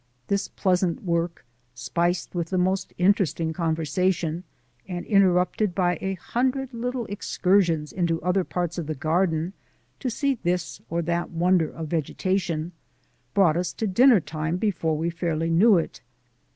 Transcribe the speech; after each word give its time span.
This 0.29 0.47
pleasant 0.47 1.03
work, 1.03 1.45
spiced 1.75 2.33
with 2.33 2.47
the 2.49 2.57
most 2.57 2.91
interesting 2.97 3.53
conversation 3.53 4.43
and 4.87 5.05
interrupted 5.05 5.75
by 5.75 5.99
a 6.01 6.15
hundred 6.15 6.73
little 6.73 7.05
excursions 7.05 7.93
into 7.93 8.19
other 8.23 8.43
parts 8.43 8.79
of 8.79 8.87
the 8.87 8.95
garden, 8.95 9.53
to 9.99 10.09
see 10.09 10.39
this 10.41 10.81
or 10.89 11.03
that 11.03 11.29
wonder 11.29 11.69
of 11.69 11.89
vegetation, 11.89 12.71
brought 13.35 13.55
us 13.57 13.73
to 13.73 13.85
dinner 13.85 14.19
time 14.19 14.57
before 14.57 14.97
we 14.97 15.11
fairly 15.11 15.51
knew 15.51 15.77
it. 15.77 16.01